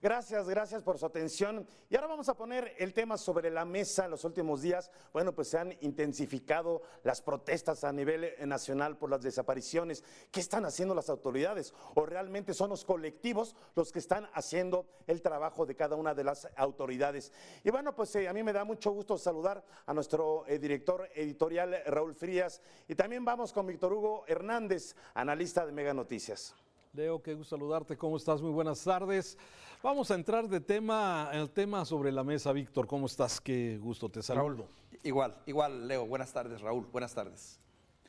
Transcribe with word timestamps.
Gracias, 0.00 0.48
gracias 0.48 0.84
por 0.84 0.96
su 0.96 1.06
atención. 1.06 1.66
Y 1.90 1.96
ahora 1.96 2.06
vamos 2.06 2.28
a 2.28 2.36
poner 2.36 2.72
el 2.78 2.94
tema 2.94 3.18
sobre 3.18 3.50
la 3.50 3.64
mesa. 3.64 4.04
En 4.04 4.12
los 4.12 4.22
últimos 4.24 4.62
días, 4.62 4.92
bueno, 5.12 5.34
pues 5.34 5.48
se 5.48 5.58
han 5.58 5.76
intensificado 5.80 6.82
las 7.02 7.20
protestas 7.20 7.82
a 7.82 7.92
nivel 7.92 8.22
eh, 8.22 8.36
nacional 8.46 8.96
por 8.96 9.10
las 9.10 9.22
desapariciones. 9.22 10.04
¿Qué 10.30 10.38
están 10.38 10.64
haciendo 10.64 10.94
las 10.94 11.10
autoridades? 11.10 11.74
¿O 11.96 12.06
realmente 12.06 12.54
son 12.54 12.70
los 12.70 12.84
colectivos 12.84 13.56
los 13.74 13.90
que 13.90 13.98
están 13.98 14.28
haciendo 14.34 14.86
el 15.08 15.20
trabajo 15.20 15.66
de 15.66 15.74
cada 15.74 15.96
una 15.96 16.14
de 16.14 16.22
las 16.22 16.48
autoridades? 16.54 17.32
Y 17.64 17.70
bueno, 17.70 17.96
pues 17.96 18.14
eh, 18.14 18.28
a 18.28 18.32
mí 18.32 18.44
me 18.44 18.52
da 18.52 18.62
mucho 18.62 18.92
gusto 18.92 19.18
saludar 19.18 19.64
a 19.84 19.92
nuestro 19.94 20.46
eh, 20.46 20.60
director 20.60 21.08
editorial 21.12 21.76
Raúl 21.86 22.14
Frías. 22.14 22.62
Y 22.86 22.94
también 22.94 23.24
vamos 23.24 23.52
con 23.52 23.66
Víctor 23.66 23.92
Hugo 23.92 24.24
Hernández, 24.28 24.94
analista 25.14 25.66
de 25.66 25.72
Mega 25.72 25.92
Noticias. 25.92 26.54
Leo, 26.98 27.22
qué 27.22 27.32
gusto 27.32 27.56
saludarte. 27.56 27.96
¿Cómo 27.96 28.16
estás? 28.16 28.42
Muy 28.42 28.50
buenas 28.50 28.82
tardes. 28.82 29.38
Vamos 29.84 30.10
a 30.10 30.16
entrar 30.16 30.48
de 30.48 30.58
tema, 30.58 31.30
el 31.32 31.48
tema 31.48 31.84
sobre 31.84 32.10
la 32.10 32.24
mesa, 32.24 32.50
Víctor. 32.50 32.88
¿Cómo 32.88 33.06
estás? 33.06 33.40
Qué 33.40 33.78
gusto 33.78 34.08
te 34.08 34.20
saludo. 34.20 34.66
Igual, 35.04 35.40
igual, 35.46 35.86
Leo. 35.86 36.08
Buenas 36.08 36.32
tardes, 36.32 36.60
Raúl. 36.60 36.88
Buenas 36.90 37.14
tardes. 37.14 37.60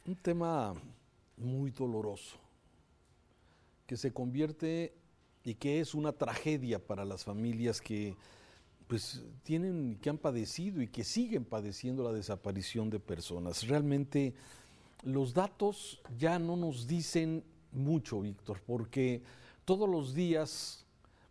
Un 0.08 0.16
tema 0.16 0.74
muy 1.38 1.70
doloroso, 1.70 2.40
que 3.86 3.96
se 3.96 4.12
convierte 4.12 4.96
y 5.44 5.54
que 5.54 5.82
es 5.82 5.94
una 5.94 6.12
tragedia 6.12 6.80
para 6.84 7.06
las 7.06 7.24
familias 7.24 7.82
que 7.82 8.18
pues 8.88 9.24
tienen, 9.44 10.00
que 10.02 10.10
han 10.10 10.18
padecido 10.18 10.82
y 10.82 10.88
que 10.88 11.04
siguen 11.04 11.46
padeciendo 11.46 12.04
la 12.04 12.12
desaparición 12.12 12.90
de 12.90 13.00
personas. 13.00 13.68
Realmente 13.68 14.34
los 15.04 15.36
datos 15.36 16.02
ya 16.18 16.40
no 16.40 16.58
nos 16.58 16.88
dicen 16.88 17.44
mucho, 17.72 18.22
Víctor, 18.22 18.62
porque 18.66 19.22
todos 19.66 19.90
los 19.90 20.14
días 20.14 20.86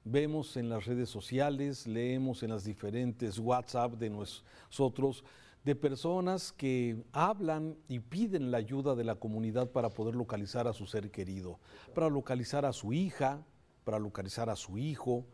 vemos 0.05 0.57
en 0.57 0.69
las 0.69 0.87
redes 0.87 1.09
sociales, 1.09 1.87
leemos 1.87 2.43
en 2.43 2.51
las 2.51 2.65
diferentes 2.65 3.39
WhatsApp 3.39 3.95
de 3.95 4.11
nosotros, 4.11 5.25
de 5.65 5.75
personas 5.75 6.53
que 6.53 7.03
hablan 7.13 7.77
y 7.89 7.99
piden 8.01 8.51
la 8.51 8.59
ayuda 8.59 8.95
de 8.95 9.05
la 9.05 9.17
comunidad 9.17 9.71
para 9.71 9.91
poder 9.91 10.15
localizar 10.15 10.67
a 10.67 10.73
su 10.73 10.87
ser 10.87 11.11
querido, 11.11 11.59
para 11.95 12.09
localizar 12.09 12.65
a 12.65 12.73
su 12.73 12.93
hija, 12.93 13.45
para 13.85 13.99
localizar 13.99 14.49
a 14.49 14.57
su 14.57 14.79
hijo, 14.79 15.25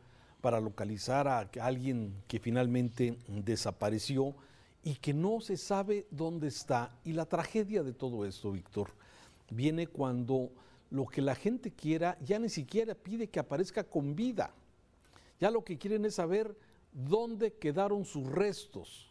para 0.40 0.60
localizar 0.60 1.28
a 1.28 1.48
alguien 1.60 2.14
que 2.26 2.38
finalmente 2.38 3.16
desapareció 3.28 4.34
y 4.82 4.96
que 4.96 5.14
no 5.14 5.40
se 5.40 5.56
sabe 5.56 6.06
dónde 6.10 6.48
está. 6.48 6.96
Y 7.04 7.12
la 7.12 7.26
tragedia 7.26 7.82
de 7.82 7.92
todo 7.92 8.26
esto, 8.26 8.52
Víctor, 8.52 8.90
viene 9.50 9.86
cuando 9.86 10.50
lo 10.90 11.06
que 11.06 11.22
la 11.22 11.34
gente 11.34 11.72
quiera 11.72 12.18
ya 12.20 12.38
ni 12.38 12.48
siquiera 12.48 12.94
pide 12.94 13.28
que 13.28 13.40
aparezca 13.40 13.84
con 13.84 14.14
vida. 14.14 14.54
Ya 15.40 15.50
lo 15.50 15.64
que 15.64 15.78
quieren 15.78 16.04
es 16.04 16.14
saber 16.14 16.56
dónde 16.92 17.52
quedaron 17.54 18.04
sus 18.04 18.26
restos. 18.26 19.10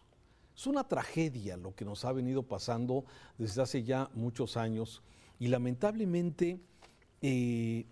Es 0.56 0.68
una 0.68 0.88
tragedia 0.88 1.58
lo 1.58 1.76
que 1.76 1.86
nos 1.86 2.06
ha 2.06 2.12
venido 2.12 2.44
pasando 2.44 3.06
desde 3.38 3.62
hace 3.62 3.84
ya 3.84 4.10
muchos 4.14 4.56
años 4.56 5.02
y 5.40 5.48
lamentablemente 5.48 6.60
eh, 7.22 7.86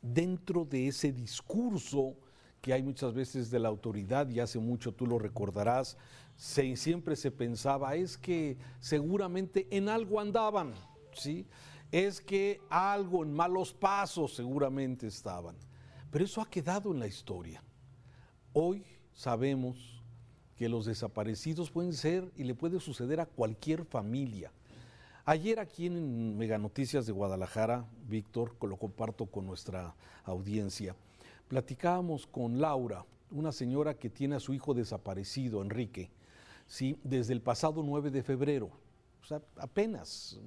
dentro 0.00 0.64
de 0.64 0.88
ese 0.88 1.12
discurso 1.12 2.14
que 2.60 2.72
hay 2.72 2.82
muchas 2.82 3.12
veces 3.14 3.50
de 3.50 3.60
la 3.60 3.68
autoridad, 3.68 4.28
y 4.28 4.40
hace 4.40 4.58
mucho 4.58 4.92
tú 4.92 5.06
lo 5.06 5.20
recordarás, 5.20 5.96
siempre 6.36 7.14
se 7.14 7.30
pensaba, 7.30 7.94
es 7.94 8.18
que 8.18 8.56
seguramente 8.80 9.68
en 9.70 9.88
algo 9.88 10.20
andaban, 10.20 10.74
¿sí? 11.12 11.46
Es 11.92 12.20
que 12.20 12.60
algo 12.68 13.22
en 13.22 13.32
malos 13.32 13.72
pasos 13.72 14.34
seguramente 14.34 15.06
estaban. 15.06 15.56
Pero 16.10 16.24
eso 16.24 16.40
ha 16.40 16.50
quedado 16.50 16.92
en 16.92 17.00
la 17.00 17.06
historia. 17.06 17.62
Hoy 18.52 18.84
sabemos 19.12 20.02
que 20.56 20.68
los 20.68 20.86
desaparecidos 20.86 21.70
pueden 21.70 21.92
ser 21.92 22.32
y 22.36 22.44
le 22.44 22.54
puede 22.54 22.80
suceder 22.80 23.20
a 23.20 23.26
cualquier 23.26 23.84
familia. 23.84 24.50
Ayer 25.24 25.58
aquí 25.58 25.86
en 25.86 26.38
Mega 26.38 26.56
Noticias 26.56 27.04
de 27.04 27.12
Guadalajara, 27.12 27.84
Víctor, 28.08 28.56
lo 28.62 28.76
comparto 28.76 29.26
con 29.26 29.44
nuestra 29.44 29.94
audiencia, 30.24 30.94
platicábamos 31.48 32.26
con 32.26 32.60
Laura, 32.60 33.04
una 33.30 33.50
señora 33.50 33.94
que 33.94 34.08
tiene 34.08 34.36
a 34.36 34.40
su 34.40 34.54
hijo 34.54 34.72
desaparecido, 34.72 35.62
Enrique, 35.62 36.10
¿sí? 36.66 36.96
desde 37.02 37.32
el 37.32 37.42
pasado 37.42 37.82
9 37.82 38.10
de 38.10 38.22
febrero 38.22 38.70
apenas 39.32 40.38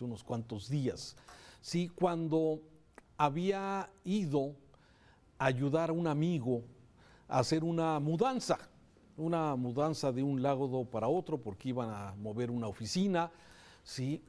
unos 0.00 0.22
cuantos 0.22 0.68
días. 0.68 1.16
Sí, 1.60 1.88
cuando 1.88 2.60
había 3.16 3.90
ido 4.04 4.54
a 5.38 5.46
ayudar 5.46 5.90
a 5.90 5.92
un 5.92 6.06
amigo 6.06 6.62
a 7.28 7.40
hacer 7.40 7.64
una 7.64 7.98
mudanza, 7.98 8.58
una 9.16 9.56
mudanza 9.56 10.12
de 10.12 10.22
un 10.22 10.42
lago 10.42 10.84
para 10.84 11.08
otro 11.08 11.38
porque 11.38 11.70
iban 11.70 11.90
a 11.90 12.14
mover 12.16 12.50
una 12.50 12.68
oficina, 12.68 13.30
sí, 13.82 14.22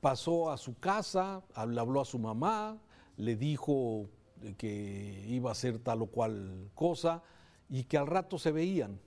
pasó 0.00 0.50
a 0.50 0.56
su 0.56 0.78
casa, 0.78 1.42
le 1.66 1.80
habló 1.80 2.00
a 2.00 2.04
su 2.04 2.18
mamá, 2.18 2.78
le 3.16 3.36
dijo 3.36 4.08
que 4.56 5.24
iba 5.28 5.50
a 5.50 5.52
hacer 5.52 5.78
tal 5.78 6.02
o 6.02 6.06
cual 6.06 6.70
cosa 6.74 7.22
y 7.68 7.84
que 7.84 7.98
al 7.98 8.06
rato 8.06 8.38
se 8.38 8.52
veían. 8.52 9.00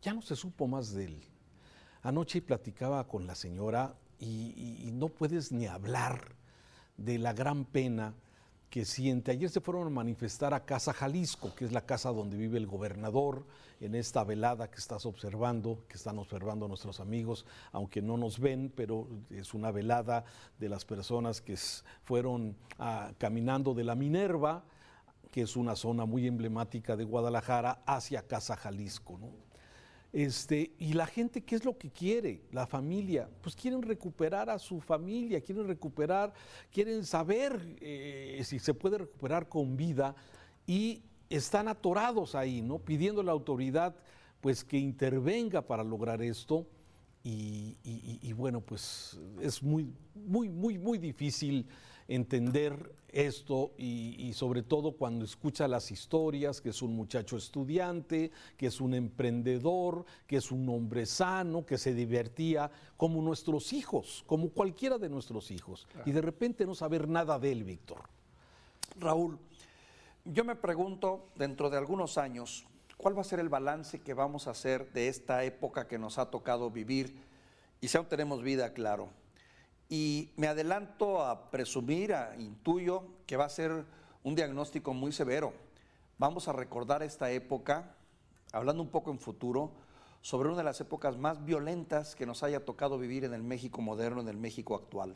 Ya 0.00 0.14
no 0.14 0.22
se 0.22 0.34
supo 0.34 0.66
más 0.66 0.92
de 0.92 1.04
él. 1.04 1.31
Anoche 2.02 2.42
platicaba 2.42 3.06
con 3.06 3.26
la 3.26 3.36
señora 3.36 3.94
y, 4.18 4.90
no 4.92 5.08
puedes 5.08 5.52
ni 5.52 5.66
hablar 5.66 6.34
de 6.96 7.18
la 7.18 7.32
gran 7.32 7.64
pena 7.64 8.14
que 8.70 8.84
siente. 8.84 9.30
Ayer 9.30 9.50
se 9.50 9.60
fueron 9.60 9.86
a 9.86 9.90
manifestar 9.90 10.52
a 10.54 10.64
Casa 10.64 10.92
Jalisco, 10.92 11.54
que 11.54 11.64
es 11.64 11.72
la 11.72 11.84
casa 11.84 12.10
donde 12.10 12.36
vive 12.36 12.58
el 12.58 12.66
gobernador, 12.66 13.46
en 13.80 13.94
esta 13.94 14.22
velada 14.22 14.70
que 14.70 14.78
estás 14.78 15.06
observando, 15.06 15.84
que 15.88 15.96
están 15.96 16.18
observando 16.18 16.68
nuestros 16.68 17.00
amigos, 17.00 17.46
aunque 17.72 18.00
no 18.00 18.16
nos 18.16 18.38
ven, 18.38 18.72
pero 18.74 19.08
es 19.30 19.54
una 19.54 19.70
velada 19.72 20.24
de 20.58 20.68
las 20.68 20.84
personas 20.84 21.40
que 21.40 21.56
fueron 22.04 22.56
ah, 22.78 23.12
caminando 23.18 23.74
de 23.74 23.84
la 23.84 23.94
Minerva, 23.96 24.64
que 25.32 25.42
es 25.42 25.56
una 25.56 25.74
zona 25.74 26.04
muy 26.04 26.26
emblemática 26.26 26.96
de 26.96 27.04
Guadalajara, 27.04 27.82
hacia 27.86 28.26
Casa 28.26 28.56
Jalisco. 28.56 29.18
¿no? 29.18 29.51
Este, 30.12 30.72
y 30.78 30.92
la 30.92 31.06
gente, 31.06 31.42
¿qué 31.42 31.54
es 31.54 31.64
lo 31.64 31.78
que 31.78 31.90
quiere? 31.90 32.42
La 32.52 32.66
familia, 32.66 33.30
pues 33.40 33.56
quieren 33.56 33.80
recuperar 33.80 34.50
a 34.50 34.58
su 34.58 34.78
familia, 34.78 35.40
quieren 35.40 35.66
recuperar, 35.66 36.34
quieren 36.70 37.06
saber 37.06 37.76
eh, 37.80 38.42
si 38.44 38.58
se 38.58 38.74
puede 38.74 38.98
recuperar 38.98 39.48
con 39.48 39.74
vida 39.74 40.14
y 40.66 41.02
están 41.30 41.66
atorados 41.66 42.34
ahí, 42.34 42.60
¿no? 42.60 42.78
Pidiendo 42.78 43.22
a 43.22 43.24
la 43.24 43.32
autoridad 43.32 43.96
pues 44.42 44.64
que 44.64 44.76
intervenga 44.76 45.62
para 45.62 45.82
lograr 45.82 46.20
esto. 46.20 46.66
Y, 47.24 47.76
y, 47.84 48.32
bueno, 48.32 48.60
pues 48.60 49.16
es 49.40 49.62
muy, 49.62 49.94
muy, 50.12 50.48
muy, 50.48 50.76
muy 50.76 50.98
difícil 50.98 51.68
entender 52.14 52.94
esto 53.08 53.72
y, 53.76 54.32
sobre 54.34 54.62
todo 54.62 54.92
cuando 54.92 55.24
escucha 55.24 55.68
las 55.68 55.90
historias, 55.90 56.60
que 56.60 56.70
es 56.70 56.82
un 56.82 56.94
muchacho 56.94 57.36
estudiante, 57.36 58.30
que 58.56 58.66
es 58.66 58.80
un 58.80 58.94
emprendedor, 58.94 60.04
que 60.26 60.36
es 60.36 60.50
un 60.50 60.68
hombre 60.68 61.06
sano, 61.06 61.64
que 61.64 61.78
se 61.78 61.94
divertía 61.94 62.70
como 62.96 63.22
nuestros 63.22 63.72
hijos, 63.72 64.24
como 64.26 64.50
cualquiera 64.50 64.98
de 64.98 65.08
nuestros 65.08 65.50
hijos, 65.50 65.86
y 66.04 66.12
de 66.12 66.22
repente 66.22 66.66
no 66.66 66.74
saber 66.74 67.08
nada 67.08 67.38
de 67.38 67.52
él, 67.52 67.64
Víctor. 67.64 68.02
Raúl, 68.98 69.38
yo 70.24 70.44
me 70.44 70.56
pregunto, 70.56 71.28
dentro 71.36 71.70
de 71.70 71.78
algunos 71.78 72.18
años, 72.18 72.66
¿cuál 72.96 73.16
va 73.16 73.22
a 73.22 73.24
ser 73.24 73.40
el 73.40 73.48
balance 73.48 74.00
que 74.00 74.14
vamos 74.14 74.46
a 74.46 74.52
hacer 74.52 74.92
de 74.92 75.08
esta 75.08 75.44
época 75.44 75.88
que 75.88 75.98
nos 75.98 76.18
ha 76.18 76.30
tocado 76.30 76.70
vivir? 76.70 77.14
Y 77.80 77.88
si 77.88 77.96
aún 77.96 78.06
tenemos 78.06 78.42
vida, 78.42 78.72
claro 78.72 79.21
y 79.94 80.30
me 80.36 80.46
adelanto 80.46 81.22
a 81.22 81.50
presumir, 81.50 82.14
a 82.14 82.34
intuyo 82.38 83.02
que 83.26 83.36
va 83.36 83.44
a 83.44 83.50
ser 83.50 83.84
un 84.22 84.34
diagnóstico 84.34 84.94
muy 84.94 85.12
severo. 85.12 85.52
Vamos 86.16 86.48
a 86.48 86.54
recordar 86.54 87.02
esta 87.02 87.30
época, 87.30 87.94
hablando 88.52 88.82
un 88.82 88.88
poco 88.88 89.10
en 89.10 89.18
futuro, 89.18 89.70
sobre 90.22 90.48
una 90.48 90.56
de 90.56 90.64
las 90.64 90.80
épocas 90.80 91.18
más 91.18 91.44
violentas 91.44 92.16
que 92.16 92.24
nos 92.24 92.42
haya 92.42 92.64
tocado 92.64 92.98
vivir 92.98 93.24
en 93.24 93.34
el 93.34 93.42
México 93.42 93.82
moderno, 93.82 94.22
en 94.22 94.28
el 94.28 94.38
México 94.38 94.74
actual. 94.76 95.14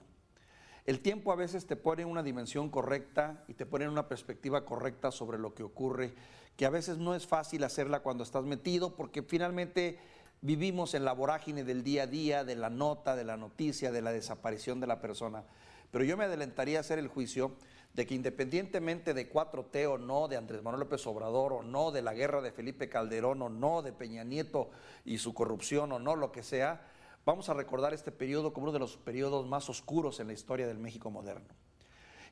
El 0.85 1.01
tiempo 1.01 1.33
a 1.33 1.37
veces 1.37 1.67
te 1.67 1.77
pone 1.77 2.03
en 2.03 2.09
una 2.09 2.23
dimensión 2.23 2.69
correcta 2.69 3.45
y 3.49 3.55
te 3.55 3.65
pone 3.65 3.87
en 3.87 3.91
una 3.93 4.09
perspectiva 4.09 4.67
correcta 4.67 5.11
sobre 5.11 5.39
lo 5.39 5.55
que 5.55 5.63
ocurre, 5.63 6.13
que 6.55 6.67
a 6.67 6.71
veces 6.71 6.99
no 6.99 7.15
es 7.15 7.27
fácil 7.27 7.65
hacerla 7.65 8.01
cuando 8.01 8.25
estás 8.25 8.45
metido, 8.45 8.95
porque 8.95 9.23
finalmente 9.23 9.99
vivimos 10.41 10.95
en 10.95 11.05
la 11.05 11.13
vorágine 11.13 11.65
del 11.65 11.83
día 11.83 12.05
a 12.05 12.07
día, 12.07 12.45
de 12.45 12.57
la 12.57 12.71
nota, 12.71 13.17
de 13.17 13.25
la 13.25 13.37
noticia, 13.37 13.93
de 13.93 14.03
la 14.03 14.13
desaparición 14.13 14.81
de 14.81 14.87
la 14.87 15.01
persona. 15.01 15.45
Pero 15.91 16.05
yo 16.05 16.17
me 16.17 16.25
adelantaría 16.25 16.79
a 16.79 16.81
hacer 16.81 16.99
el 16.99 17.09
juicio 17.09 17.57
de 17.95 18.07
que 18.07 18.15
independientemente 18.15 19.15
de 19.15 19.33
4T 19.33 19.87
o 19.91 19.97
no, 19.97 20.29
de 20.29 20.37
Andrés 20.37 20.63
Manuel 20.63 20.81
López 20.81 21.07
Obrador 21.07 21.55
o 21.55 21.63
no, 21.63 21.91
de 21.91 22.03
la 22.03 22.13
guerra 22.13 22.43
de 22.43 22.53
Felipe 22.53 22.91
Calderón 22.91 23.41
o 23.41 23.49
no, 23.49 23.81
de 23.81 23.93
Peña 23.93 24.23
Nieto 24.23 24.71
y 25.05 25.17
su 25.19 25.33
corrupción 25.33 25.93
o 25.93 25.99
no, 25.99 26.15
lo 26.15 26.31
que 26.31 26.43
sea, 26.43 26.87
vamos 27.25 27.49
a 27.49 27.55
recordar 27.55 27.95
este 27.95 28.13
periodo 28.13 28.53
como 28.53 28.65
uno 28.65 28.73
de 28.73 28.81
los 28.81 28.99
periodos 28.99 29.47
más 29.47 29.71
oscuros 29.71 30.21
en 30.21 30.27
la 30.27 30.35
historia 30.35 30.67
del 30.67 30.79
México 30.79 31.11
moderno. 31.11 31.49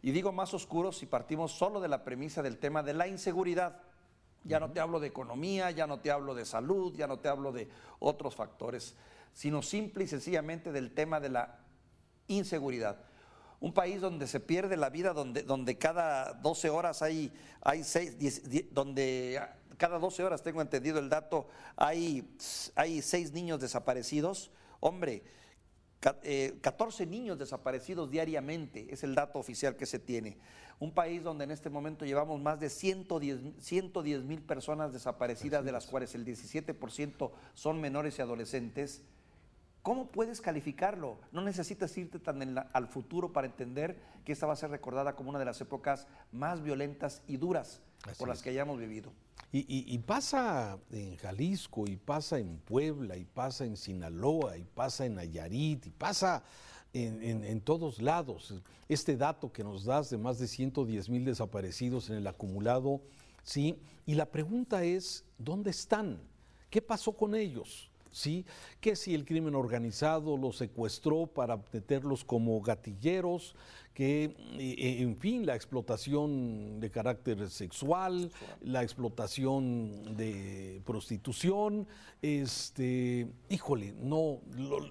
Y 0.03 0.11
digo 0.11 0.33
más 0.33 0.53
oscuros 0.53 0.99
si 0.99 1.07
partimos 1.07 1.53
solo 1.53 1.81
de 1.81 1.89
la 1.89 2.05
premisa 2.05 2.43
del 2.43 2.59
tema 2.59 2.83
de 2.83 2.93
la 2.93 3.09
inseguridad. 3.09 3.81
Ya 4.44 4.61
no 4.61 4.70
te 4.70 4.81
hablo 4.81 5.00
de 5.00 5.08
economía, 5.08 5.70
ya 5.70 5.87
no 5.87 6.00
te 6.00 6.11
hablo 6.11 6.35
de 6.35 6.44
salud, 6.44 6.94
ya 6.94 7.06
no 7.06 7.19
te 7.19 7.29
hablo 7.29 7.50
de 7.50 7.69
otros 7.99 8.35
factores, 8.35 8.94
sino 9.32 9.62
simple 9.62 10.05
y 10.05 10.08
sencillamente 10.08 10.70
del 10.70 10.93
tema 10.93 11.19
de 11.19 11.31
la 11.31 11.58
inseguridad. 12.29 12.99
Un 13.61 13.73
país 13.73 14.00
donde 14.00 14.26
se 14.26 14.41
pierde 14.41 14.76
la 14.76 14.91
vida, 14.91 15.14
donde, 15.14 15.43
donde 15.43 15.79
cada 15.79 16.35
12 16.35 16.69
horas 16.69 17.00
hay, 17.00 17.32
hay 17.62 17.82
seis, 17.82 18.43
donde 18.73 19.41
cada 19.76 19.99
12 19.99 20.25
horas, 20.25 20.43
tengo 20.43 20.61
entendido 20.61 20.99
el 20.99 21.08
dato, 21.08 21.49
hay, 21.76 22.37
hay 22.75 23.02
seis 23.02 23.32
niños 23.32 23.61
desaparecidos. 23.61 24.50
Hombre, 24.81 25.23
14 26.12 27.03
eh, 27.03 27.06
niños 27.06 27.39
desaparecidos 27.39 28.11
diariamente, 28.11 28.87
es 28.91 29.05
el 29.05 29.15
dato 29.15 29.39
oficial 29.39 29.77
que 29.77 29.87
se 29.87 29.99
tiene. 29.99 30.37
Un 30.79 30.93
país 30.93 31.23
donde 31.23 31.45
en 31.45 31.51
este 31.51 31.71
momento 31.71 32.05
llevamos 32.05 32.41
más 32.41 32.61
de 32.61 32.69
110 32.69 34.25
mil 34.25 34.43
personas 34.43 34.93
desaparecidas, 34.93 35.65
de 35.65 35.73
las 35.73 35.87
cuales 35.87 36.15
el 36.15 36.27
17% 36.27 37.31
son 37.55 37.81
menores 37.81 38.19
y 38.19 38.23
adolescentes. 38.23 39.03
¿Cómo 39.83 40.09
puedes 40.09 40.41
calificarlo? 40.41 41.19
No 41.33 41.41
necesitas 41.43 41.97
irte 41.97 42.19
tan 42.19 42.59
al 42.73 42.89
futuro 42.89 43.33
para 43.33 43.47
entender 43.47 43.99
que 44.25 44.33
esta 44.33 44.47
va 44.47 44.55
a 44.55 44.57
ser 44.57 44.71
recordada 44.71 45.15
como 45.15 45.31
una 45.31 45.39
de 45.39 45.45
las 45.45 45.61
épocas 45.61 46.07
más 46.33 46.62
violentas 46.62 47.23
y 47.27 47.37
duras 47.37 47.81
por 48.19 48.29
las 48.29 48.43
que 48.43 48.50
hayamos 48.50 48.79
vivido. 48.79 49.12
Y, 49.56 49.99
pasa 49.99 50.81
en 50.91 51.17
Jalisco, 51.17 51.85
y 51.87 51.95
pasa 51.95 52.41
en 52.41 52.59
Puebla, 52.59 53.17
y 53.17 53.25
pasa 53.25 53.65
en 53.65 53.77
Sinaloa, 53.77 54.59
y 54.59 54.65
pasa 54.65 55.06
en 55.06 55.15
Nayarit, 55.15 55.87
y 55.87 55.91
pasa 55.91 56.43
en, 56.93 57.61
todos 57.61 58.03
lados. 58.03 58.53
Este 58.89 59.17
dato 59.17 59.53
que 59.53 59.62
nos 59.62 59.85
das 59.85 60.11
de 60.11 60.19
más 60.19 60.41
de 60.41 60.49
110 60.49 61.09
mil 61.09 61.25
desaparecidos 61.25 62.11
en 62.11 62.17
el 62.17 62.27
acumulado, 62.27 63.01
¿sí? 63.45 63.79
Y 64.06 64.15
la 64.15 64.27
pregunta 64.27 64.83
es, 64.83 65.25
¿dónde 65.39 65.71
están? 65.71 66.19
¿Qué 66.69 66.83
pasó 66.83 67.12
con 67.12 67.37
ellos? 67.37 67.93
¿Sí? 68.14 68.46
Que 68.81 68.96
si 68.96 69.14
el 69.14 69.25
crimen 69.25 69.55
organizado 69.55 70.37
los 70.37 70.56
secuestró 70.56 71.26
para 71.26 71.61
meterlos 71.72 72.25
como 72.25 72.61
gatilleros, 72.61 73.56
que, 73.93 74.25
eh, 74.25 74.34
eh, 74.58 75.02
en 75.02 75.16
fin, 75.16 75.46
la 75.46 75.55
explotación 75.55 76.81
de 76.81 76.90
carácter 76.90 77.49
sexual, 77.50 78.31
la 78.61 78.82
explotación 78.82 80.16
de 80.16 80.81
prostitución, 80.84 81.87
este, 82.22 83.28
híjole, 83.49 83.94
no, 84.00 84.40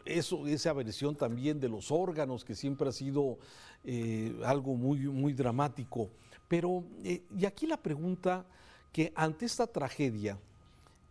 eso, 0.06 0.48
esa 0.48 0.74
versión 0.74 1.16
también 1.16 1.60
de 1.60 1.70
los 1.70 1.92
órganos, 1.92 2.46
que 2.46 2.56
siempre 2.56 2.90
ha 2.90 2.94
sido 2.94 3.40
eh, 3.84 4.40
algo 4.46 4.76
muy, 4.76 5.00
muy 5.00 5.34
dramático. 5.34 6.10
Pero, 6.48 6.84
y 7.04 7.46
aquí 7.46 7.68
la 7.68 7.78
pregunta 7.78 8.46
que 8.92 9.12
ante 9.16 9.46
esta 9.46 9.66
tragedia, 9.66 10.40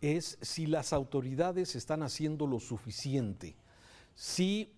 es 0.03 0.37
si 0.41 0.65
las 0.67 0.91
autoridades 0.91 1.75
están 1.75 2.03
haciendo 2.03 2.45
lo 2.45 2.59
suficiente, 2.59 3.55
si 4.15 4.73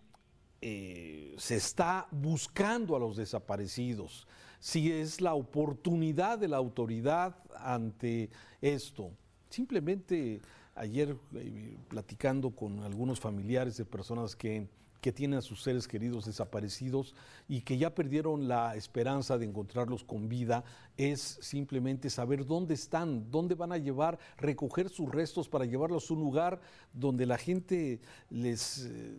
eh, 0.62 1.34
se 1.38 1.56
está 1.56 2.08
buscando 2.12 2.96
a 2.96 3.00
los 3.00 3.18
desaparecidos, 3.18 4.28
si 4.60 4.92
es 4.92 5.22
la 5.22 5.34
oportunidad 5.34 6.38
de 6.38 6.48
la 6.48 6.58
autoridad 6.58 7.36
ante 7.58 8.30
esto. 8.62 9.12
Simplemente 9.50 10.42
ayer 10.76 11.18
eh, 11.34 11.78
platicando 11.88 12.52
con 12.52 12.84
algunos 12.84 13.20
familiares 13.20 13.78
de 13.78 13.86
personas 13.86 14.36
que 14.36 14.68
que 15.06 15.12
tienen 15.12 15.38
a 15.38 15.44
sus 15.44 15.62
seres 15.62 15.88
queridos 15.88 16.26
desaparecidos 16.26 17.14
y 17.48 17.62
que 17.62 17.78
ya 17.78 17.94
perdieron 17.94 18.48
la 18.48 18.76
esperanza 18.76 19.38
de 19.38 19.46
encontrarlos 19.46 20.04
con 20.04 20.28
vida, 20.28 20.64
es 20.98 21.38
simplemente 21.44 22.10
saber 22.10 22.44
dónde 22.44 22.74
están, 22.74 23.30
dónde 23.30 23.54
van 23.54 23.72
a 23.72 23.78
llevar, 23.78 24.18
recoger 24.36 24.90
sus 24.90 25.08
restos 25.12 25.48
para 25.48 25.66
llevarlos 25.66 26.10
a 26.10 26.14
un 26.16 26.22
lugar 26.22 26.60
donde 26.92 27.28
la 27.28 27.38
gente 27.38 28.00
les... 28.32 28.86
Eh, 28.86 29.14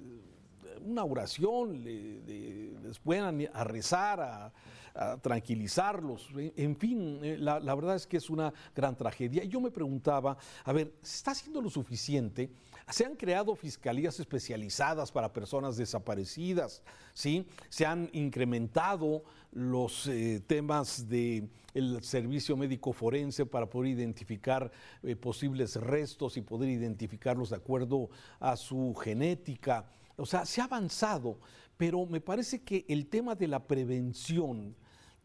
una 0.84 1.04
oración, 1.04 1.84
les 1.84 2.98
puedan 2.98 3.48
a 3.52 3.64
rezar, 3.64 4.20
a, 4.20 4.52
tranquilizarlos. 5.20 6.28
En 6.56 6.76
fin, 6.76 7.20
eh, 7.22 7.36
la, 7.38 7.74
verdad 7.74 7.96
es 7.96 8.06
que 8.06 8.16
es 8.16 8.30
una 8.30 8.52
gran 8.74 8.96
tragedia. 8.96 9.44
Yo 9.44 9.60
me 9.60 9.70
preguntaba, 9.70 10.36
a 10.64 10.72
ver, 10.72 10.94
¿se 11.02 11.16
está 11.16 11.32
haciendo 11.32 11.60
lo 11.60 11.70
suficiente? 11.70 12.50
Se 12.88 13.04
han 13.04 13.16
creado 13.16 13.54
fiscalías 13.54 14.18
especializadas 14.20 15.10
para 15.12 15.32
personas 15.32 15.76
desaparecidas, 15.76 16.82
¿sí? 17.12 17.46
Se 17.68 17.84
han 17.84 18.08
incrementado 18.12 19.24
los 19.52 20.06
eh, 20.06 20.42
temas 20.46 21.08
del 21.08 21.50
servicio 22.02 22.56
médico 22.56 22.92
forense 22.92 23.44
para 23.44 23.68
poder 23.68 23.92
identificar 23.92 24.70
eh, 25.02 25.16
posibles 25.16 25.76
restos 25.76 26.36
y 26.36 26.42
poder 26.42 26.68
identificarlos 26.68 27.50
de 27.50 27.56
acuerdo 27.56 28.08
a 28.38 28.56
su 28.56 28.94
genética. 28.94 29.90
O 30.16 30.24
sea, 30.24 30.46
se 30.46 30.60
ha 30.60 30.64
avanzado, 30.64 31.38
pero 31.76 32.06
me 32.06 32.20
parece 32.20 32.62
que 32.62 32.84
el 32.88 33.06
tema 33.06 33.34
de 33.34 33.48
la 33.48 33.66
prevención, 33.66 34.74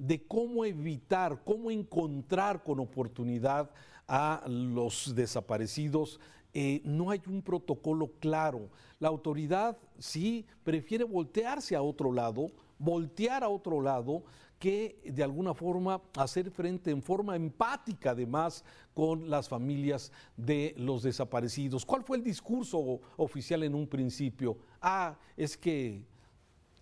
de 0.01 0.25
cómo 0.25 0.65
evitar, 0.65 1.43
cómo 1.43 1.69
encontrar 1.69 2.63
con 2.63 2.79
oportunidad 2.79 3.69
a 4.07 4.43
los 4.47 5.13
desaparecidos 5.13 6.19
eh, 6.53 6.81
no 6.83 7.11
hay 7.11 7.21
un 7.27 7.41
protocolo 7.41 8.11
claro. 8.19 8.69
La 8.99 9.07
autoridad 9.07 9.77
sí 9.99 10.45
prefiere 10.63 11.03
voltearse 11.03 11.75
a 11.75 11.81
otro 11.81 12.11
lado, 12.11 12.47
voltear 12.77 13.43
a 13.43 13.49
otro 13.49 13.79
lado, 13.79 14.23
que 14.59 14.99
de 15.05 15.23
alguna 15.23 15.53
forma 15.53 16.01
hacer 16.15 16.51
frente 16.51 16.91
en 16.91 17.01
forma 17.01 17.35
empática 17.35 18.11
además 18.11 18.63
con 18.93 19.27
las 19.29 19.49
familias 19.49 20.11
de 20.37 20.75
los 20.77 21.03
desaparecidos. 21.03 21.85
¿Cuál 21.85 22.03
fue 22.03 22.17
el 22.17 22.23
discurso 22.23 22.99
oficial 23.17 23.63
en 23.63 23.73
un 23.73 23.87
principio? 23.87 24.57
Ah, 24.81 25.17
es 25.35 25.57
que 25.57 26.03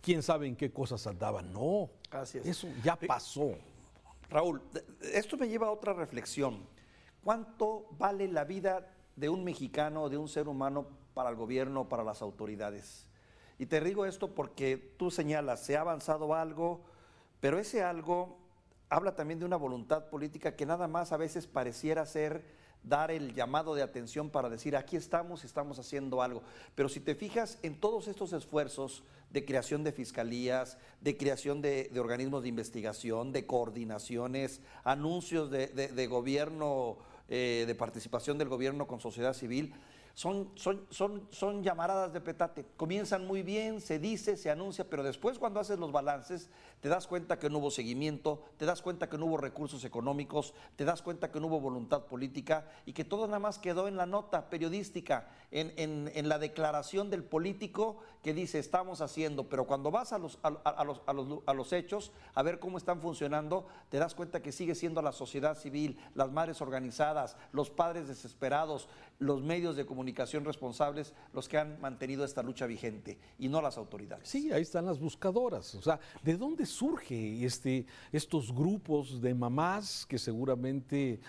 quién 0.01 0.23
sabe 0.23 0.47
en 0.47 0.55
qué 0.55 0.71
cosas 0.71 1.05
andaban. 1.07 1.51
No, 1.53 1.89
eso 2.43 2.67
ya 2.83 2.95
pasó. 2.95 3.55
Raúl, 4.29 4.61
esto 5.01 5.37
me 5.37 5.47
lleva 5.47 5.67
a 5.67 5.71
otra 5.71 5.93
reflexión. 5.93 6.67
¿Cuánto 7.23 7.87
vale 7.97 8.27
la 8.27 8.43
vida 8.43 8.87
de 9.19 9.29
un 9.29 9.43
mexicano, 9.43 10.07
de 10.07 10.17
un 10.17 10.29
ser 10.29 10.47
humano 10.47 10.87
para 11.13 11.29
el 11.29 11.35
gobierno, 11.35 11.89
para 11.89 12.05
las 12.05 12.21
autoridades. 12.21 13.05
Y 13.57 13.65
te 13.65 13.81
digo 13.81 14.05
esto 14.05 14.33
porque 14.33 14.77
tú 14.77 15.11
señalas, 15.11 15.59
se 15.59 15.75
ha 15.75 15.81
avanzado 15.81 16.33
algo, 16.33 16.85
pero 17.41 17.59
ese 17.59 17.83
algo 17.83 18.37
habla 18.89 19.15
también 19.15 19.39
de 19.39 19.45
una 19.45 19.57
voluntad 19.57 20.09
política 20.09 20.55
que 20.55 20.65
nada 20.65 20.87
más 20.87 21.11
a 21.11 21.17
veces 21.17 21.45
pareciera 21.45 22.05
ser 22.05 22.45
dar 22.83 23.11
el 23.11 23.33
llamado 23.33 23.75
de 23.75 23.81
atención 23.81 24.29
para 24.29 24.49
decir, 24.49 24.75
aquí 24.75 24.95
estamos, 24.95 25.43
estamos 25.43 25.79
haciendo 25.79 26.21
algo. 26.21 26.41
Pero 26.75 26.89
si 26.89 26.99
te 26.99 27.15
fijas 27.15 27.59
en 27.61 27.75
todos 27.79 28.07
estos 28.07 28.33
esfuerzos 28.33 29.03
de 29.31 29.45
creación 29.45 29.83
de 29.83 29.91
fiscalías, 29.91 30.77
de 31.01 31.17
creación 31.17 31.61
de, 31.61 31.91
organismos 31.99 32.43
de 32.43 32.49
investigación, 32.49 33.31
de 33.31 33.45
coordinaciones, 33.45 34.61
anuncios 34.83 35.51
de, 35.51 36.07
gobierno 36.07 36.97
eh, 37.27 37.65
de 37.67 37.75
participación 37.75 38.37
del 38.37 38.49
gobierno 38.49 38.87
con 38.87 38.99
sociedad 38.99 39.33
civil, 39.33 39.73
son, 40.13 40.49
son, 40.55 40.85
son, 40.89 41.27
son 41.31 41.63
llamaradas 41.63 42.13
de 42.13 42.21
petate. 42.21 42.65
Comienzan 42.75 43.25
muy 43.25 43.43
bien, 43.43 43.81
se 43.81 43.99
dice, 43.99 44.37
se 44.37 44.49
anuncia, 44.49 44.89
pero 44.89 45.03
después 45.03 45.39
cuando 45.39 45.59
haces 45.59 45.79
los 45.79 45.91
balances 45.91 46.49
te 46.81 46.89
das 46.89 47.07
cuenta 47.07 47.39
que 47.39 47.49
no 47.49 47.59
hubo 47.59 47.71
seguimiento, 47.71 48.43
te 48.57 48.65
das 48.65 48.81
cuenta 48.81 49.09
que 49.09 49.17
no 49.17 49.25
hubo 49.25 49.37
recursos 49.37 49.83
económicos, 49.85 50.53
te 50.75 50.85
das 50.85 51.01
cuenta 51.01 51.31
que 51.31 51.39
no 51.39 51.47
hubo 51.47 51.59
voluntad 51.59 52.05
política 52.05 52.69
y 52.85 52.93
que 52.93 53.05
todo 53.05 53.27
nada 53.27 53.39
más 53.39 53.59
quedó 53.59 53.87
en 53.87 53.97
la 53.97 54.05
nota 54.05 54.49
periodística, 54.49 55.27
en, 55.51 55.73
en, 56.13 56.29
la 56.29 56.37
declaración 56.37 57.09
del 57.09 57.23
político 57.23 57.97
que 58.23 58.33
dice 58.33 58.59
estamos 58.59 59.01
haciendo, 59.01 59.49
pero 59.49 59.65
cuando 59.65 59.91
vas 59.91 60.13
a 60.13 60.17
los, 60.17 60.37
a, 60.43 60.49
los, 60.83 61.01
a, 61.05 61.13
los, 61.13 61.39
a 61.45 61.53
los 61.53 61.73
hechos, 61.73 62.11
a 62.33 62.43
ver 62.43 62.59
cómo 62.59 62.77
están 62.77 63.01
funcionando, 63.01 63.67
te 63.89 63.97
das 63.97 64.15
cuenta 64.15 64.41
que 64.41 64.51
sigue 64.51 64.75
siendo 64.75 65.01
la 65.01 65.11
sociedad 65.11 65.57
civil, 65.57 65.99
las 66.13 66.31
madres 66.31 66.61
organizadas, 66.61 67.35
los 67.51 67.69
padres 67.69 68.07
desesperados, 68.07 68.87
los 69.17 69.41
medios 69.41 69.75
de 69.75 69.85
comunicación 69.85 69.98
responsables 70.43 71.13
los 71.33 71.47
que 71.47 71.57
han 71.57 71.79
mantenido 71.79 72.23
esta 72.23 72.43
lucha 72.43 72.65
vigente 72.65 73.17
y 73.37 73.47
no 73.47 73.61
las 73.61 73.77
autoridades. 73.77 74.27
Sí, 74.27 74.51
ahí 74.51 74.61
están 74.61 74.85
las 74.85 74.99
buscadoras. 74.99 75.75
O 75.75 75.81
sea, 75.81 75.99
¿de 76.23 76.37
dónde 76.37 76.65
surge 76.65 77.45
este, 77.45 77.85
estos 78.11 78.53
grupos 78.53 79.21
de 79.21 79.33
mamás 79.33 80.05
que 80.07 80.17
seguramente 80.17 81.19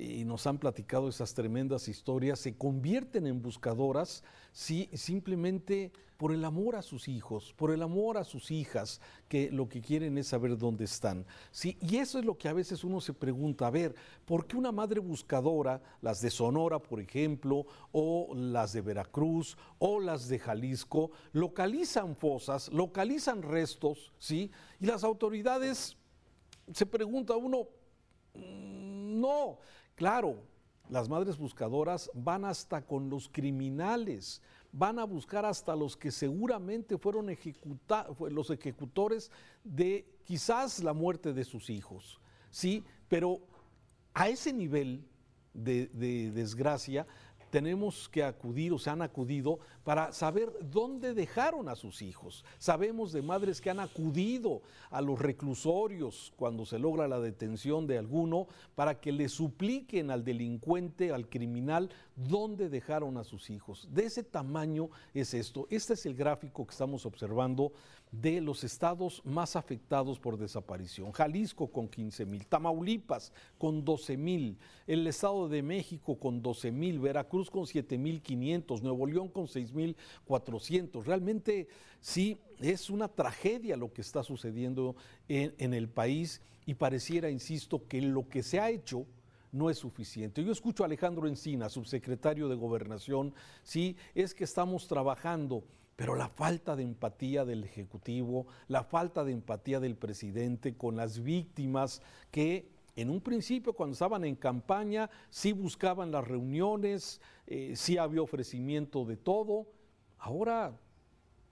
y 0.00 0.24
nos 0.24 0.46
han 0.46 0.58
platicado 0.58 1.08
esas 1.08 1.34
tremendas 1.34 1.86
historias, 1.88 2.40
se 2.40 2.56
convierten 2.56 3.26
en 3.26 3.42
buscadoras 3.42 4.24
si 4.52 4.88
simplemente 4.94 5.92
por 6.16 6.32
el 6.32 6.44
amor 6.44 6.76
a 6.76 6.82
sus 6.82 7.08
hijos, 7.08 7.54
por 7.56 7.70
el 7.70 7.82
amor 7.82 8.18
a 8.18 8.24
sus 8.24 8.50
hijas, 8.50 9.00
que 9.28 9.50
lo 9.50 9.68
que 9.68 9.80
quieren 9.80 10.18
es 10.18 10.28
saber 10.28 10.56
dónde 10.58 10.84
están. 10.84 11.24
Sí, 11.50 11.78
y 11.80 11.96
eso 11.96 12.18
es 12.18 12.24
lo 12.24 12.36
que 12.36 12.48
a 12.48 12.52
veces 12.52 12.84
uno 12.84 13.00
se 13.00 13.14
pregunta, 13.14 13.66
a 13.66 13.70
ver, 13.70 13.94
¿por 14.26 14.46
qué 14.46 14.56
una 14.56 14.70
madre 14.70 15.00
buscadora, 15.00 15.80
las 16.02 16.20
de 16.20 16.30
Sonora, 16.30 16.78
por 16.78 17.00
ejemplo, 17.00 17.64
o 17.92 18.34
las 18.34 18.74
de 18.74 18.82
Veracruz, 18.82 19.56
o 19.78 19.98
las 19.98 20.28
de 20.28 20.38
Jalisco, 20.38 21.10
localizan 21.32 22.14
fosas, 22.14 22.70
localizan 22.70 23.40
restos, 23.42 24.12
¿sí? 24.18 24.50
Y 24.78 24.86
las 24.86 25.04
autoridades 25.04 25.96
se 26.72 26.84
pregunta 26.84 27.34
uno, 27.34 27.66
mm, 28.34 29.20
no, 29.20 29.58
claro, 30.00 30.38
las 30.88 31.10
madres 31.10 31.36
buscadoras 31.36 32.10
van 32.14 32.46
hasta 32.46 32.80
con 32.80 33.10
los 33.10 33.28
criminales, 33.28 34.40
van 34.72 34.98
a 34.98 35.04
buscar 35.04 35.44
hasta 35.44 35.76
los 35.76 35.94
que 35.94 36.10
seguramente 36.10 36.96
fueron 36.96 37.26
los 37.26 38.50
ejecutores 38.50 39.30
de 39.62 40.06
quizás 40.24 40.82
la 40.82 40.94
muerte 40.94 41.34
de 41.34 41.44
sus 41.44 41.68
hijos, 41.68 42.18
¿sí? 42.50 42.82
Pero 43.10 43.42
a 44.14 44.30
ese 44.30 44.54
nivel 44.54 45.04
de, 45.52 45.88
de 45.88 46.30
desgracia, 46.30 47.06
tenemos 47.50 48.08
que 48.08 48.22
acudir 48.22 48.72
o 48.72 48.78
se 48.78 48.90
han 48.90 49.02
acudido 49.02 49.58
para 49.84 50.12
saber 50.12 50.52
dónde 50.62 51.14
dejaron 51.14 51.68
a 51.68 51.74
sus 51.74 52.02
hijos. 52.02 52.44
Sabemos 52.58 53.12
de 53.12 53.22
madres 53.22 53.60
que 53.60 53.70
han 53.70 53.80
acudido 53.80 54.62
a 54.90 55.00
los 55.00 55.18
reclusorios 55.18 56.32
cuando 56.36 56.64
se 56.64 56.78
logra 56.78 57.08
la 57.08 57.20
detención 57.20 57.86
de 57.86 57.98
alguno 57.98 58.46
para 58.74 59.00
que 59.00 59.12
le 59.12 59.28
supliquen 59.28 60.10
al 60.10 60.24
delincuente, 60.24 61.12
al 61.12 61.28
criminal, 61.28 61.90
dónde 62.16 62.68
dejaron 62.68 63.16
a 63.16 63.24
sus 63.24 63.50
hijos. 63.50 63.88
De 63.90 64.04
ese 64.04 64.22
tamaño 64.22 64.90
es 65.14 65.34
esto. 65.34 65.66
Este 65.70 65.94
es 65.94 66.06
el 66.06 66.14
gráfico 66.14 66.66
que 66.66 66.72
estamos 66.72 67.06
observando 67.06 67.72
de 68.12 68.40
los 68.40 68.64
estados 68.64 69.22
más 69.24 69.54
afectados 69.54 70.18
por 70.18 70.36
desaparición. 70.36 71.12
Jalisco 71.12 71.68
con 71.68 71.88
15 71.88 72.26
mil, 72.26 72.46
Tamaulipas 72.46 73.32
con 73.58 73.84
12 73.84 74.16
mil, 74.16 74.58
el 74.86 75.06
Estado 75.06 75.48
de 75.48 75.62
México 75.62 76.18
con 76.18 76.42
12 76.42 76.72
mil, 76.72 76.98
Veracruz 76.98 77.50
con 77.50 77.66
7 77.66 77.98
mil 77.98 78.20
500, 78.20 78.82
Nuevo 78.82 79.06
León 79.06 79.28
con 79.28 79.46
6 79.46 79.72
mil 79.72 79.96
400. 80.24 81.06
Realmente 81.06 81.68
sí 82.00 82.38
es 82.58 82.90
una 82.90 83.08
tragedia 83.08 83.76
lo 83.76 83.92
que 83.92 84.00
está 84.00 84.22
sucediendo 84.22 84.96
en, 85.28 85.54
en 85.58 85.74
el 85.74 85.88
país 85.88 86.40
y 86.66 86.74
pareciera, 86.74 87.30
insisto, 87.30 87.86
que 87.86 88.02
lo 88.02 88.28
que 88.28 88.42
se 88.42 88.58
ha 88.58 88.70
hecho 88.70 89.06
no 89.52 89.70
es 89.70 89.78
suficiente. 89.78 90.44
Yo 90.44 90.52
escucho 90.52 90.82
a 90.82 90.86
Alejandro 90.86 91.26
Encina, 91.26 91.68
subsecretario 91.68 92.48
de 92.48 92.56
Gobernación, 92.56 93.34
sí, 93.62 93.96
es 94.14 94.34
que 94.34 94.44
estamos 94.44 94.86
trabajando 94.86 95.64
pero 96.00 96.14
la 96.14 96.30
falta 96.30 96.76
de 96.76 96.82
empatía 96.82 97.44
del 97.44 97.62
Ejecutivo, 97.62 98.46
la 98.68 98.84
falta 98.84 99.22
de 99.22 99.32
empatía 99.32 99.80
del 99.80 99.96
presidente 99.96 100.74
con 100.74 100.96
las 100.96 101.22
víctimas 101.22 102.00
que 102.30 102.70
en 102.96 103.10
un 103.10 103.20
principio 103.20 103.74
cuando 103.74 103.92
estaban 103.92 104.24
en 104.24 104.34
campaña 104.34 105.10
sí 105.28 105.52
buscaban 105.52 106.10
las 106.10 106.26
reuniones, 106.26 107.20
eh, 107.46 107.74
sí 107.76 107.98
había 107.98 108.22
ofrecimiento 108.22 109.04
de 109.04 109.18
todo, 109.18 109.66
ahora 110.16 110.72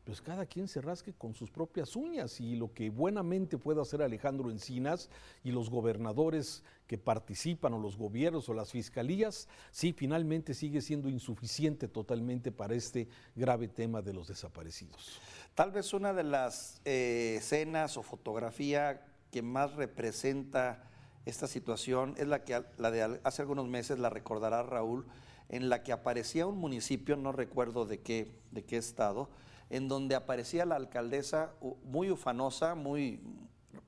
pues 0.09 0.23
cada 0.23 0.47
quien 0.47 0.69
se 0.69 0.81
rasque 0.81 1.13
con 1.13 1.35
sus 1.35 1.51
propias 1.51 1.95
uñas 1.95 2.41
y 2.41 2.57
lo 2.57 2.73
que 2.73 2.89
buenamente 2.89 3.59
pueda 3.59 3.83
hacer 3.83 4.01
Alejandro 4.01 4.51
Encinas 4.51 5.11
y 5.45 5.51
los 5.51 5.69
gobernadores 5.69 6.65
que 6.87 6.97
participan 6.97 7.75
o 7.75 7.79
los 7.79 7.99
gobiernos 7.99 8.49
o 8.49 8.55
las 8.55 8.73
fiscalías, 8.73 9.49
sí, 9.71 9.93
finalmente 9.93 10.55
sigue 10.55 10.81
siendo 10.81 11.11
insuficiente 11.11 11.89
totalmente 11.89 12.51
para 12.51 12.75
este 12.75 13.07
grave 13.37 13.69
tema 13.69 14.01
de 14.01 14.15
los 14.15 14.29
desaparecidos. 14.29 15.21
Tal 15.55 15.73
vez 15.73 15.93
una 15.93 16.15
de 16.15 16.25
las 16.25 16.81
eh, 16.87 17.35
escenas 17.37 17.99
o 17.99 18.03
fotografía 18.03 19.03
que 19.31 19.43
más 19.43 19.75
representa 19.75 20.89
esta 21.27 21.47
situación 21.47 22.15
es 22.17 22.29
la 22.29 22.45
que 22.45 22.65
la 22.79 22.91
de 22.91 23.21
hace 23.25 23.43
algunos 23.43 23.69
meses 23.69 23.99
la 23.99 24.09
recordará 24.09 24.63
Raúl, 24.63 25.05
en 25.51 25.69
la 25.69 25.83
que 25.83 25.93
aparecía 25.93 26.47
un 26.47 26.57
municipio, 26.57 27.15
no 27.17 27.31
recuerdo 27.31 27.85
de 27.85 28.01
qué, 28.01 28.33
de 28.53 28.65
qué 28.65 28.79
estado, 28.79 29.29
en 29.71 29.89
donde 29.89 30.15
aparecía 30.15 30.65
la 30.65 30.77
alcaldesa 30.77 31.53
muy 31.85 32.11
ufanosa, 32.11 32.75
muy 32.75 33.21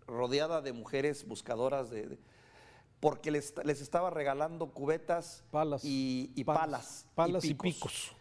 rodeada 0.07 0.61
de 0.61 0.73
mujeres 0.73 1.27
buscadoras 1.27 1.91
de, 1.91 2.19
porque 3.01 3.31
les, 3.31 3.55
estaba 3.67 4.11
regalando 4.11 4.69
cubetas 4.71 5.43
palas, 5.51 5.83
y, 5.85 6.45
palas, 6.45 7.07
palas, 7.15 7.45
y 7.45 7.55
picos. 7.55 8.15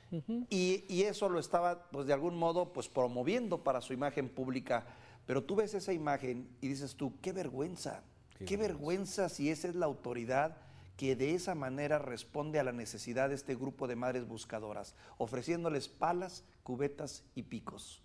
y, 0.49 1.03
eso 1.03 1.27
lo 1.27 1.39
estaba, 1.39 1.89
pues 1.91 2.07
de 2.07 2.13
algún 2.13 2.37
modo, 2.37 2.71
pues 2.71 2.87
promoviendo 2.87 3.63
para 3.63 3.81
su 3.81 3.93
imagen 3.93 4.29
pública. 4.29 4.85
Pero 5.25 5.43
tú 5.43 5.55
ves 5.55 5.73
esa 5.73 5.93
imagen 5.93 6.49
y 6.61 6.69
dices 6.69 6.95
tú, 6.95 7.13
qué 7.21 7.33
vergüenza, 7.33 8.03
qué, 8.45 8.57
vergüenza 8.57 9.29
si 9.29 9.51
esa 9.51 9.67
es 9.67 9.75
la 9.75 9.85
autoridad 9.85 10.57
que 10.99 11.15
de 11.15 11.33
esa 11.33 11.55
manera 11.55 11.97
responde 11.97 12.59
a 12.59 12.63
la 12.65 12.73
necesidad 12.73 13.29
de 13.29 13.35
este 13.35 13.55
grupo 13.55 13.87
de 13.87 13.95
madres 13.95 14.27
buscadoras, 14.27 14.95
ofreciéndoles 15.17 15.87
palas, 15.87 16.43
cubetas 16.61 17.23
y 17.35 17.43
picos. 17.43 18.03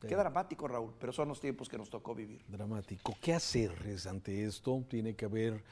Qué 0.00 0.14
dramático, 0.14 0.68
Raúl, 0.68 0.94
pero 1.00 1.12
son 1.12 1.26
los 1.26 1.40
tiempos 1.40 1.68
que 1.68 1.76
nos 1.76 1.90
tocó 1.90 2.14
vivir. 2.14 2.44
Dramático. 2.46 3.16
¿Qué 3.20 3.34
hacer 3.34 3.72
ante 4.08 4.44
esto? 4.44 4.84
Tiene 4.88 5.16
que 5.16 5.24
haber 5.24 5.64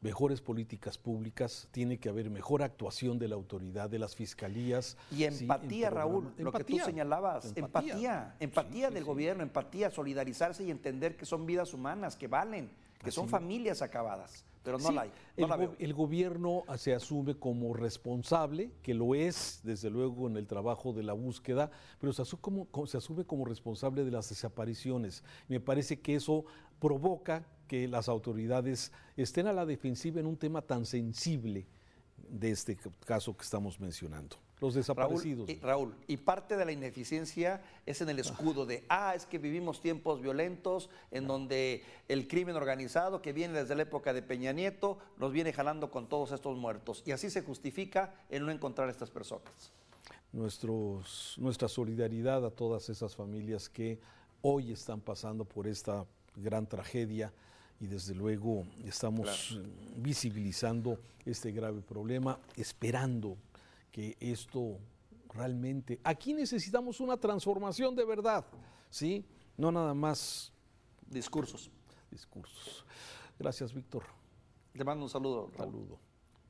mejores 0.00 0.40
políticas 0.40 0.96
públicas, 0.96 1.68
tiene 1.72 1.98
que 1.98 2.08
haber 2.08 2.30
mejor 2.30 2.62
actuación 2.62 3.18
de 3.18 3.28
la 3.28 3.34
autoridad, 3.34 3.90
de 3.90 3.98
las 3.98 4.16
fiscalías. 4.16 4.96
Y 5.10 5.24
empatía, 5.24 5.90
Raúl, 5.90 6.32
lo 6.38 6.52
que 6.52 6.64
tú 6.64 6.78
señalabas, 6.78 7.52
empatía, 7.54 8.34
empatía, 8.40 8.90
del 8.90 9.04
gobierno, 9.04 9.42
empatía, 9.42 9.90
solidarizarse 9.90 10.64
y 10.64 10.70
entender 10.70 11.18
que 11.18 11.26
son 11.26 11.44
vidas 11.44 11.74
humanas, 11.74 12.16
que 12.16 12.28
valen, 12.28 12.70
que 13.04 13.10
son 13.10 13.28
familias 13.28 13.82
acabadas 13.82 14.44
pero 14.64 14.78
no 14.78 14.90
la 14.90 15.02
hay. 15.02 15.12
el, 15.78 15.92
gobierno 15.92 16.64
se 16.78 16.94
asume 16.94 17.34
como 17.34 17.74
responsable, 17.74 18.70
que 18.82 18.94
lo 18.94 19.14
es 19.14 19.60
desde 19.62 19.90
luego 19.90 20.26
en 20.26 20.38
el 20.38 20.46
trabajo 20.46 20.94
de 20.94 21.02
la 21.02 21.12
búsqueda, 21.12 21.70
pero 22.00 22.14
se 22.14 22.22
asume 22.22 22.40
como, 22.40 22.86
se 22.86 22.96
asume 22.96 23.24
como 23.24 23.44
responsable 23.44 24.04
de 24.04 24.10
las 24.10 24.30
desapariciones. 24.30 25.22
Me 25.48 25.60
parece 25.60 26.00
que 26.00 26.14
eso 26.14 26.46
provoca 26.80 27.46
que 27.68 27.86
las 27.86 28.08
autoridades 28.08 28.90
estén 29.18 29.46
a 29.46 29.52
la 29.52 29.66
defensiva 29.66 30.18
en 30.18 30.26
un 30.26 30.38
tema 30.38 30.62
tan 30.62 30.86
sensible 30.86 31.66
de 32.16 32.50
este 32.50 32.78
caso 33.04 33.36
que 33.36 33.42
estamos 33.42 33.78
mencionando 33.78 34.43
los 34.60 34.74
desaparecidos. 34.74 35.48
Raúl 35.60 35.94
y, 36.06 36.16
parte 36.16 36.56
de 36.56 36.64
la 36.64 36.72
ineficiencia 36.72 37.62
es 37.86 38.00
en 38.00 38.08
el 38.08 38.18
escudo 38.18 38.66
de, 38.66 38.84
ah, 38.88 39.14
es 39.14 39.26
que 39.26 39.38
vivimos 39.38 39.80
tiempos 39.80 40.20
violentos 40.20 40.88
en 41.10 41.26
donde 41.26 41.82
el 42.08 42.28
crimen 42.28 42.56
organizado 42.56 43.20
que 43.20 43.32
viene 43.32 43.60
desde 43.60 43.74
la 43.74 43.82
época 43.82 44.12
de 44.12 44.22
Peña 44.22 44.52
Nieto 44.52 44.98
nos 45.18 45.32
viene 45.32 45.52
jalando 45.52 45.90
con 45.90 46.08
todos 46.08 46.32
estos 46.32 46.56
muertos. 46.56 47.02
Y 47.06 47.12
así 47.12 47.30
se 47.30 47.42
justifica 47.42 48.14
el 48.30 48.46
no 48.46 48.52
encontrar 48.52 48.88
a 48.88 48.90
estas 48.90 49.10
personas. 49.10 49.72
Nuestros, 50.32 51.34
nuestra 51.38 51.68
solidaridad 51.68 52.44
a 52.44 52.50
todas 52.50 52.88
esas 52.88 53.14
familias 53.14 53.68
que 53.68 53.98
hoy 54.42 54.72
están 54.72 55.00
pasando 55.00 55.44
por 55.44 55.66
esta 55.66 56.04
gran 56.36 56.66
tragedia 56.66 57.32
y 57.80 57.86
desde 57.86 58.14
luego 58.14 58.64
estamos 58.84 59.58
visibilizando 59.96 60.98
este 61.24 61.52
grave 61.52 61.80
problema, 61.80 62.38
esperando 62.56 63.36
que 63.94 64.16
esto 64.18 64.80
realmente... 65.32 66.00
Aquí 66.02 66.34
necesitamos 66.34 66.98
una 66.98 67.16
transformación 67.16 67.94
de 67.94 68.04
verdad, 68.04 68.44
¿sí? 68.90 69.24
No 69.56 69.70
nada 69.70 69.94
más... 69.94 70.52
Discursos. 71.06 71.70
Discursos. 72.10 72.84
Gracias, 73.38 73.72
Víctor. 73.72 74.02
Te 74.76 74.82
mando 74.82 75.04
un 75.04 75.10
saludo. 75.10 75.48
Saludo. 75.56 76.00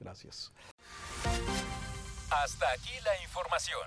Gracias. 0.01 0.51
Hasta 2.31 2.73
aquí 2.73 2.93
la 3.05 3.23
información. 3.23 3.83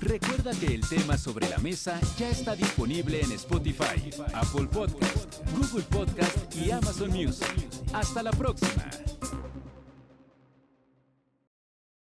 Recuerda 0.00 0.50
que 0.58 0.74
el 0.74 0.88
tema 0.88 1.16
sobre 1.16 1.48
la 1.48 1.58
mesa 1.58 2.00
ya 2.16 2.28
está 2.28 2.56
disponible 2.56 3.20
en 3.20 3.30
Spotify, 3.32 4.10
Apple 4.34 4.66
Podcast, 4.66 5.48
Google 5.52 5.84
Podcast 5.84 6.56
y 6.56 6.72
Amazon 6.72 7.10
Music. 7.10 7.68
Hasta 7.92 8.24
la 8.24 8.32
próxima. 8.32 8.90